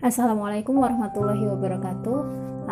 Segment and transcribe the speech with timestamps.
[0.00, 2.18] Assalamualaikum warahmatullahi wabarakatuh.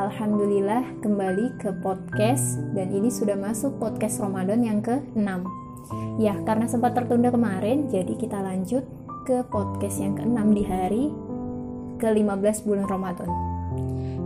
[0.00, 5.44] Alhamdulillah kembali ke podcast dan ini sudah masuk podcast Ramadan yang ke-6.
[6.17, 8.80] Ya, karena sempat tertunda kemarin, jadi kita lanjut
[9.29, 11.04] ke podcast yang ke-6 di hari
[12.00, 13.29] ke-15 bulan Ramadan.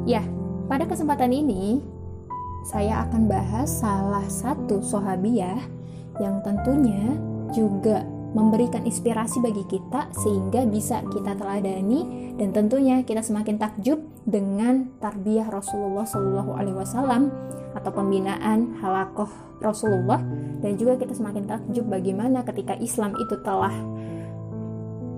[0.06, 0.22] Ya,
[0.70, 1.82] pada kesempatan ini
[2.70, 5.58] saya akan bahas salah satu sahabiah
[6.22, 7.18] yang tentunya
[7.50, 14.88] juga memberikan inspirasi bagi kita sehingga bisa kita teladani dan tentunya kita semakin takjub dengan
[14.98, 17.28] tarbiyah Rasulullah Shallallahu Alaihi Wasallam
[17.76, 19.28] atau pembinaan halakoh
[19.60, 20.20] Rasulullah
[20.64, 23.72] dan juga kita semakin takjub bagaimana ketika Islam itu telah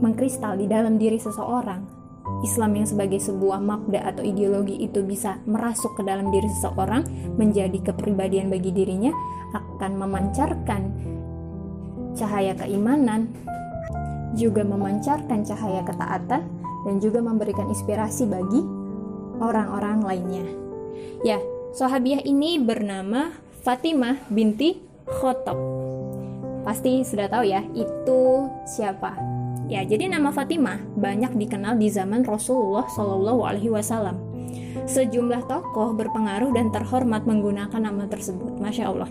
[0.02, 2.04] mengkristal di dalam diri seseorang.
[2.40, 7.04] Islam yang sebagai sebuah mabda atau ideologi itu bisa merasuk ke dalam diri seseorang
[7.36, 9.12] menjadi kepribadian bagi dirinya
[9.52, 10.82] akan memancarkan
[12.14, 13.30] cahaya keimanan,
[14.34, 16.42] juga memancarkan cahaya ketaatan,
[16.84, 18.62] dan juga memberikan inspirasi bagi
[19.38, 20.46] orang-orang lainnya.
[21.26, 21.40] Ya,
[21.74, 25.56] sahabiah ini bernama Fatimah binti Khotob.
[26.64, 29.16] Pasti sudah tahu ya, itu siapa?
[29.64, 34.16] Ya, jadi nama Fatimah banyak dikenal di zaman Rasulullah Shallallahu Alaihi Wasallam.
[34.84, 38.60] Sejumlah tokoh berpengaruh dan terhormat menggunakan nama tersebut.
[38.60, 39.08] Masya Allah.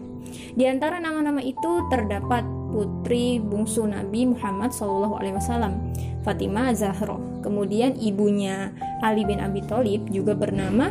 [0.53, 5.93] Di antara nama-nama itu terdapat putri bungsu Nabi Muhammad Wasallam,
[6.25, 7.21] Fatimah Zahra.
[7.45, 8.73] Kemudian ibunya
[9.05, 10.89] Ali bin Abi Thalib juga bernama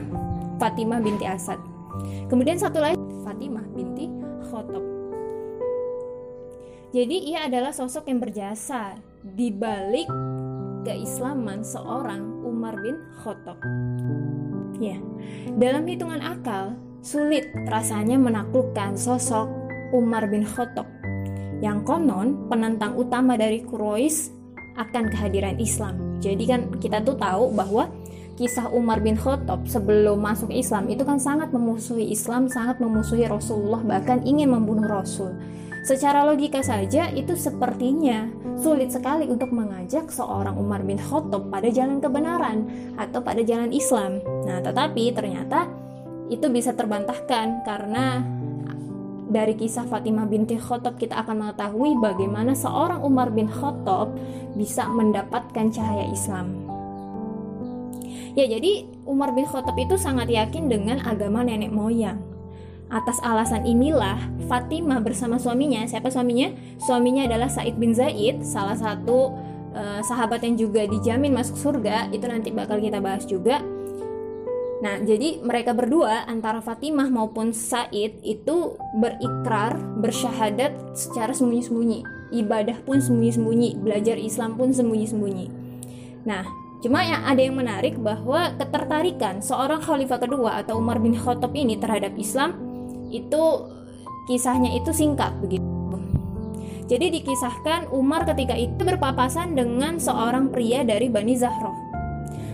[0.63, 1.59] Fatimah binti Asad.
[2.31, 2.95] Kemudian satu lagi
[3.27, 4.07] Fatimah binti
[4.47, 4.85] Khotob.
[6.93, 10.07] Jadi ia adalah sosok yang berjasa di balik
[10.85, 13.57] keislaman seorang Umar bin Khattab.
[14.77, 15.01] Ya,
[15.57, 19.49] dalam hitungan akal sulit rasanya menaklukkan sosok
[19.97, 20.92] Umar bin Khattab
[21.63, 24.35] yang konon penentang utama dari Quraisy
[24.77, 26.19] akan kehadiran Islam.
[26.19, 27.87] Jadi kan kita tuh tahu bahwa
[28.35, 33.85] kisah Umar bin Khattab sebelum masuk Islam itu kan sangat memusuhi Islam, sangat memusuhi Rasulullah,
[33.85, 35.37] bahkan ingin membunuh Rasul.
[35.83, 41.99] Secara logika saja itu sepertinya sulit sekali untuk mengajak seorang Umar bin Khattab pada jalan
[41.99, 42.59] kebenaran
[42.95, 44.23] atau pada jalan Islam.
[44.47, 45.67] Nah, tetapi ternyata
[46.31, 48.23] itu bisa terbantahkan karena
[49.33, 54.13] dari kisah Fatimah binti Khattab kita akan mengetahui bagaimana seorang Umar bin Khattab
[54.55, 56.69] bisa mendapatkan cahaya Islam.
[58.37, 62.21] Ya, jadi Umar bin Khattab itu sangat yakin dengan agama nenek moyang.
[62.93, 64.21] Atas alasan inilah
[64.53, 66.53] Fatimah bersama suaminya, siapa suaminya?
[66.77, 69.33] Suaminya adalah Said bin Zaid, salah satu
[69.73, 72.13] uh, sahabat yang juga dijamin masuk surga.
[72.13, 73.65] Itu nanti bakal kita bahas juga
[74.83, 82.03] Nah, jadi mereka berdua antara Fatimah maupun Said itu berikrar, bersyahadat secara sembunyi-sembunyi.
[82.35, 85.47] Ibadah pun sembunyi-sembunyi, belajar Islam pun sembunyi-sembunyi.
[86.27, 86.43] Nah,
[86.83, 91.79] cuma yang ada yang menarik bahwa ketertarikan seorang khalifah kedua atau Umar bin Khattab ini
[91.79, 92.59] terhadap Islam
[93.15, 93.71] itu
[94.27, 95.71] kisahnya itu singkat begitu.
[96.91, 101.82] Jadi dikisahkan Umar ketika itu berpapasan dengan seorang pria dari Bani Zahroh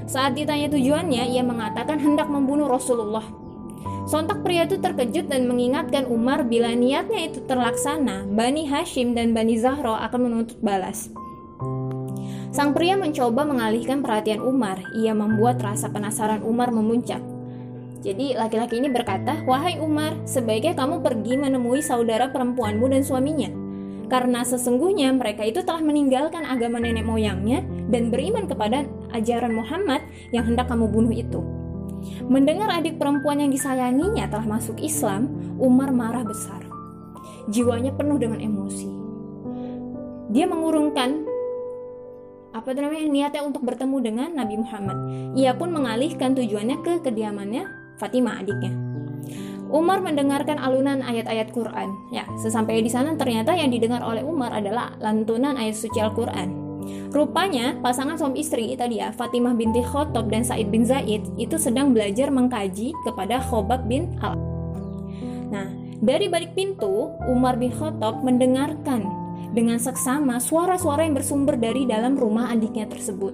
[0.08, 3.24] saat ditanya tujuannya, ia mengatakan hendak membunuh Rasulullah.
[4.08, 9.60] Sontak pria itu terkejut dan mengingatkan Umar bila niatnya itu terlaksana, Bani Hashim dan Bani
[9.60, 11.12] Zahro akan menuntut balas.
[12.48, 14.80] Sang pria mencoba mengalihkan perhatian Umar.
[14.96, 17.20] Ia membuat rasa penasaran Umar memuncak.
[18.00, 23.68] Jadi laki-laki ini berkata, "Wahai Umar, sebaiknya kamu pergi menemui saudara perempuanmu dan suaminya
[24.08, 28.84] karena sesungguhnya mereka itu telah meninggalkan agama nenek moyangnya dan beriman kepada
[29.16, 31.40] ajaran Muhammad yang hendak kamu bunuh itu.
[32.28, 35.28] Mendengar adik perempuan yang disayanginya telah masuk Islam,
[35.58, 36.62] Umar marah besar.
[37.50, 38.88] Jiwanya penuh dengan emosi.
[40.28, 41.24] Dia mengurungkan
[42.52, 44.98] apa namanya niatnya untuk bertemu dengan Nabi Muhammad.
[45.36, 47.64] Ia pun mengalihkan tujuannya ke kediamannya
[47.96, 48.72] Fatimah adiknya.
[49.68, 51.92] Umar mendengarkan alunan ayat-ayat Quran.
[52.08, 56.67] Ya, sesampai di sana ternyata yang didengar oleh Umar adalah lantunan ayat suci Al-Quran.
[57.08, 61.96] Rupanya pasangan suami istri tadi ya, Fatimah binti Khotob dan Said bin Zaid itu sedang
[61.96, 64.36] belajar mengkaji kepada Khobab bin Al.
[65.48, 65.68] Nah,
[66.04, 69.08] dari balik pintu, Umar bin Khotob mendengarkan
[69.56, 73.32] dengan seksama suara-suara yang bersumber dari dalam rumah adiknya tersebut.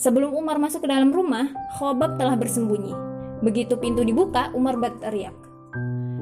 [0.00, 2.90] Sebelum Umar masuk ke dalam rumah, Khobab telah bersembunyi.
[3.44, 5.34] Begitu pintu dibuka, Umar berteriak.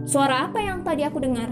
[0.05, 1.49] Suara apa yang tadi aku dengar?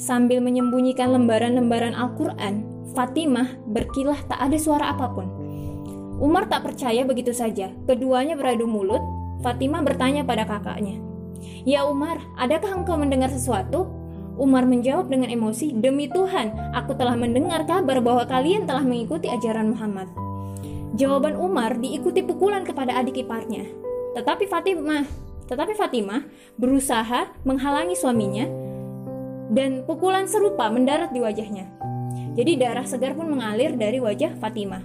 [0.00, 2.64] Sambil menyembunyikan lembaran-lembaran Al-Quran,
[2.96, 5.28] Fatimah berkilah tak ada suara apa pun.
[6.16, 7.68] Umar tak percaya begitu saja.
[7.84, 9.04] Keduanya beradu mulut.
[9.44, 10.96] Fatimah bertanya pada kakaknya,
[11.68, 13.92] "Ya Umar, adakah engkau mendengar sesuatu?"
[14.40, 19.76] Umar menjawab dengan emosi, "Demi Tuhan, aku telah mendengar kabar bahwa kalian telah mengikuti ajaran
[19.76, 20.08] Muhammad."
[20.96, 23.68] Jawaban Umar diikuti pukulan kepada adik iparnya.
[24.16, 25.04] Tetapi Fatimah,
[25.44, 26.24] tetapi Fatimah
[26.56, 28.59] berusaha menghalangi suaminya
[29.50, 31.66] dan pukulan serupa mendarat di wajahnya.
[32.38, 34.82] Jadi darah segar pun mengalir dari wajah Fatimah.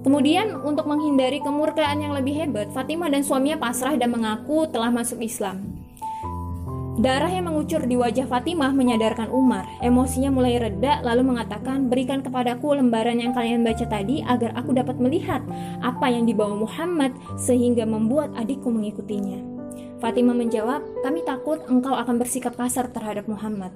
[0.00, 5.20] Kemudian untuk menghindari kemurkaan yang lebih hebat, Fatimah dan suaminya pasrah dan mengaku telah masuk
[5.20, 5.80] Islam.
[7.00, 9.64] Darah yang mengucur di wajah Fatimah menyadarkan Umar.
[9.80, 15.00] Emosinya mulai reda lalu mengatakan, "Berikan kepadaku lembaran yang kalian baca tadi agar aku dapat
[15.00, 15.40] melihat
[15.80, 19.49] apa yang dibawa Muhammad sehingga membuat adikku mengikutinya."
[20.00, 23.70] Fatimah menjawab, "Kami takut engkau akan bersikap kasar terhadap Muhammad."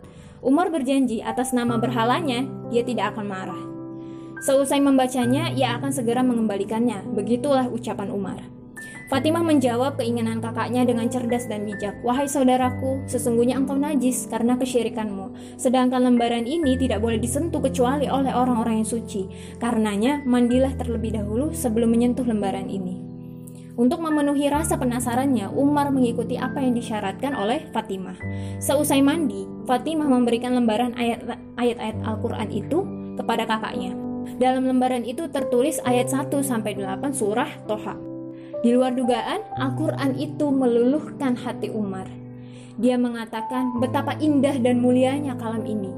[0.44, 3.62] Umar berjanji atas nama berhalanya, dia tidak akan marah.
[4.44, 7.00] Seusai membacanya, ia akan segera mengembalikannya.
[7.16, 8.40] Begitulah ucapan Umar.
[9.12, 12.00] Fatimah menjawab keinginan kakaknya dengan cerdas dan bijak.
[12.00, 15.56] Wahai saudaraku, sesungguhnya engkau najis karena kesyirikanmu.
[15.60, 19.28] Sedangkan lembaran ini tidak boleh disentuh kecuali oleh orang-orang yang suci.
[19.60, 23.03] Karenanya, mandilah terlebih dahulu sebelum menyentuh lembaran ini.
[23.74, 28.14] Untuk memenuhi rasa penasarannya, Umar mengikuti apa yang disyaratkan oleh Fatimah.
[28.62, 32.86] Seusai mandi, Fatimah memberikan lembaran ayat-ayat Al-Quran itu
[33.18, 33.98] kepada kakaknya.
[34.38, 36.78] Dalam lembaran itu tertulis ayat 1 8
[37.18, 37.98] surah Toha.
[38.62, 42.06] Di luar dugaan, Al-Quran itu meluluhkan hati Umar.
[42.78, 45.90] Dia mengatakan betapa indah dan mulianya kalam ini.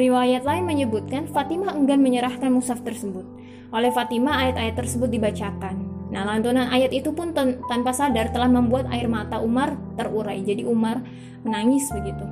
[0.00, 3.28] Riwayat lain menyebutkan Fatimah enggan menyerahkan musaf tersebut.
[3.68, 5.89] Oleh Fatimah ayat-ayat tersebut dibacakan.
[6.10, 10.42] Nah, lantunan ayat itu pun tanpa sadar telah membuat air mata Umar terurai.
[10.42, 11.02] Jadi Umar
[11.46, 12.26] menangis begitu.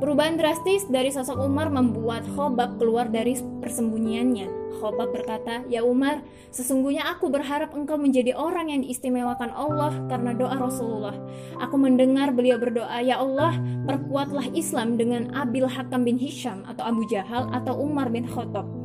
[0.00, 4.80] Perubahan drastis dari sosok Umar membuat Khobab keluar dari persembunyiannya.
[4.80, 10.56] Khobab berkata, Ya Umar, sesungguhnya aku berharap engkau menjadi orang yang diistimewakan Allah karena doa
[10.56, 11.12] Rasulullah.
[11.60, 13.52] Aku mendengar beliau berdoa, Ya Allah,
[13.84, 18.79] perkuatlah Islam dengan Abil Hakam bin Hisham atau Abu Jahal atau Umar bin Khattab.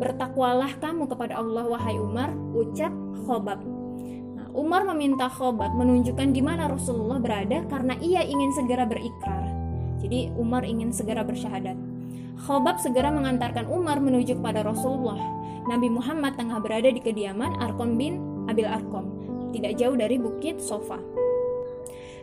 [0.00, 2.88] Bertakwalah kamu kepada Allah, wahai Umar, ucap
[3.28, 3.60] Khobab.
[4.32, 9.44] Nah, Umar meminta Khobab menunjukkan di mana Rasulullah berada karena ia ingin segera berikrar.
[10.00, 11.76] Jadi Umar ingin segera bersyahadat.
[12.40, 15.20] Khobab segera mengantarkan Umar menuju kepada Rasulullah.
[15.68, 18.16] Nabi Muhammad tengah berada di kediaman Arkom bin
[18.48, 19.04] Abil Arkom,
[19.52, 20.96] tidak jauh dari Bukit Sofa.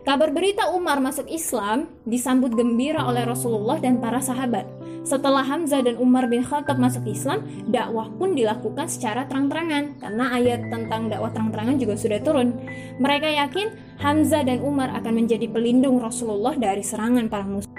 [0.02, 4.77] Kabar berita Umar masuk Islam disambut gembira oleh Rasulullah dan para sahabat.
[5.08, 7.40] Setelah Hamzah dan Umar bin Khattab masuk Islam,
[7.72, 12.52] dakwah pun dilakukan secara terang-terangan karena ayat tentang dakwah terang-terangan juga sudah turun.
[13.00, 13.72] Mereka yakin
[14.04, 17.72] Hamzah dan Umar akan menjadi pelindung Rasulullah dari serangan para musuh.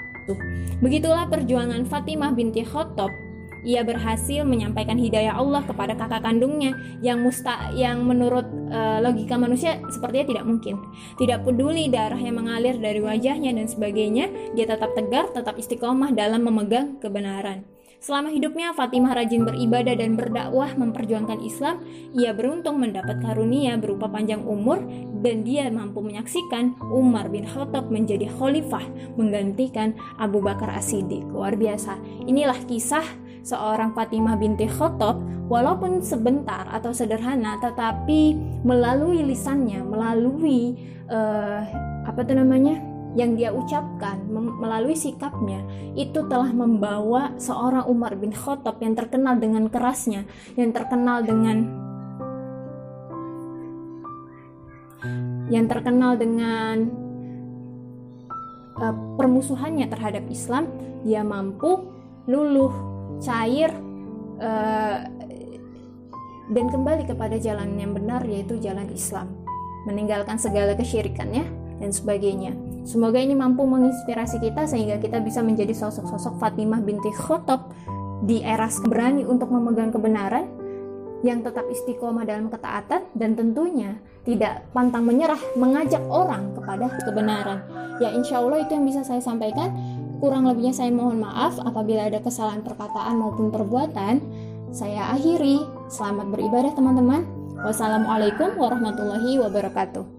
[0.80, 3.27] Begitulah perjuangan Fatimah binti Khattab
[3.66, 9.80] ia berhasil menyampaikan hidayah Allah kepada kakak kandungnya yang musta yang menurut uh, logika manusia
[9.90, 10.74] sepertinya tidak mungkin.
[11.18, 16.44] Tidak peduli darah yang mengalir dari wajahnya dan sebagainya, dia tetap tegar, tetap istiqomah dalam
[16.46, 17.66] memegang kebenaran.
[17.98, 21.82] Selama hidupnya, Fatimah rajin beribadah dan berdakwah memperjuangkan Islam.
[22.14, 24.78] Ia beruntung mendapat karunia berupa panjang umur
[25.18, 28.86] dan dia mampu menyaksikan Umar bin Khattab menjadi khalifah
[29.18, 31.26] menggantikan Abu Bakar As-Siddiq.
[31.34, 31.98] Luar biasa.
[32.30, 33.02] Inilah kisah
[33.48, 35.16] seorang Fatimah binti Khattab
[35.48, 40.76] walaupun sebentar atau sederhana tetapi melalui lisannya melalui
[41.08, 41.64] uh,
[42.04, 42.76] apa itu namanya
[43.16, 45.64] yang dia ucapkan melalui sikapnya
[45.96, 50.28] itu telah membawa seorang Umar bin Khattab yang terkenal dengan kerasnya
[50.60, 51.88] yang terkenal dengan
[55.48, 56.92] yang terkenal dengan
[58.76, 60.68] uh, permusuhannya terhadap Islam
[61.08, 61.88] dia mampu
[62.28, 63.70] luluh cair
[64.38, 64.98] uh,
[66.48, 69.28] dan kembali kepada jalan yang benar yaitu jalan Islam.
[69.84, 71.44] Meninggalkan segala kesyirikannya
[71.78, 72.52] dan sebagainya.
[72.88, 77.68] Semoga ini mampu menginspirasi kita sehingga kita bisa menjadi sosok-sosok Fatimah binti Khattab
[78.24, 80.48] di era berani untuk memegang kebenaran
[81.26, 87.58] yang tetap istiqomah dalam ketaatan dan tentunya tidak pantang menyerah mengajak orang kepada kebenaran.
[87.98, 89.74] Ya insya Allah itu yang bisa saya sampaikan
[90.18, 94.18] Kurang lebihnya saya mohon maaf apabila ada kesalahan perkataan maupun perbuatan.
[94.74, 95.62] Saya akhiri.
[95.86, 97.22] Selamat beribadah teman-teman.
[97.62, 100.17] Wassalamualaikum warahmatullahi wabarakatuh.